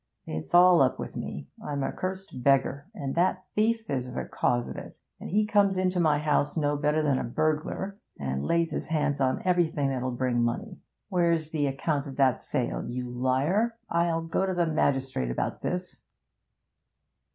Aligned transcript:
It's 0.25 0.55
all 0.55 0.81
up 0.81 0.97
with 0.97 1.15
me; 1.15 1.47
I'm 1.63 1.83
a 1.83 1.91
cursed 1.91 2.41
beggar 2.41 2.87
and 2.95 3.13
that 3.13 3.45
thief 3.53 3.87
is 3.87 4.15
the 4.15 4.25
cause 4.25 4.67
of 4.67 4.75
it. 4.75 4.99
And 5.19 5.29
he 5.29 5.45
comes 5.45 5.77
into 5.77 5.99
my 5.99 6.17
house 6.17 6.57
no 6.57 6.75
better 6.75 7.03
than 7.03 7.19
a 7.19 7.23
burglar 7.23 7.99
and 8.19 8.43
lays 8.43 8.71
his 8.71 8.87
hands 8.87 9.21
on 9.21 9.43
everything 9.45 9.89
that'll 9.89 10.09
bring 10.09 10.41
money. 10.41 10.79
Where's 11.09 11.51
the 11.51 11.67
account 11.67 12.07
of 12.07 12.15
that 12.15 12.41
sale, 12.41 12.83
you 12.83 13.11
liar? 13.11 13.77
I'll 13.91 14.23
go 14.23 14.47
to 14.47 14.59
a 14.59 14.65
magistrate 14.65 15.29
about 15.29 15.61
this.' 15.61 16.01